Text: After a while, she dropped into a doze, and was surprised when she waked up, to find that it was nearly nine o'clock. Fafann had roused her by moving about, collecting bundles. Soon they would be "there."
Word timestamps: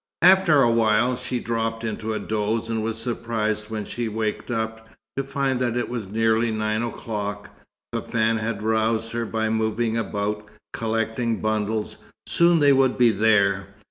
After 0.23 0.63
a 0.63 0.71
while, 0.71 1.15
she 1.15 1.39
dropped 1.39 1.83
into 1.83 2.15
a 2.15 2.19
doze, 2.19 2.69
and 2.69 2.81
was 2.81 2.97
surprised 2.97 3.69
when 3.69 3.85
she 3.85 4.07
waked 4.09 4.49
up, 4.49 4.89
to 5.15 5.23
find 5.23 5.59
that 5.59 5.77
it 5.77 5.89
was 5.89 6.07
nearly 6.09 6.49
nine 6.49 6.81
o'clock. 6.81 7.51
Fafann 7.93 8.37
had 8.37 8.63
roused 8.63 9.11
her 9.11 9.27
by 9.27 9.47
moving 9.49 9.95
about, 9.99 10.47
collecting 10.73 11.39
bundles. 11.39 11.97
Soon 12.27 12.61
they 12.61 12.73
would 12.73 12.97
be 12.97 13.11
"there." 13.11 13.75